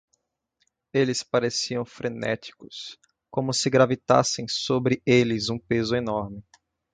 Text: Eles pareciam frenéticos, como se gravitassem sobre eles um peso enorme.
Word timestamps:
Eles 0.91 1.21
pareciam 1.21 1.85
frenéticos, 1.85 2.97
como 3.29 3.53
se 3.53 3.69
gravitassem 3.69 4.47
sobre 4.47 4.99
eles 5.05 5.47
um 5.51 5.59
peso 5.59 5.95
enorme. 5.95 6.43